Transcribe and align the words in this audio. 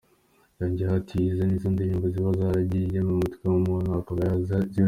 Yongeyeho 0.59 0.95
ati 1.01 1.17
“Izo 1.29 1.43
ni 1.45 1.55
indirimbo 1.69 2.05
ziba 2.13 2.29
zarasigaye 2.39 2.99
mu 3.07 3.13
mutwe 3.21 3.43
w’umuntu 3.51 3.89
kandi 4.05 4.45
zirabyinitse. 4.47 4.79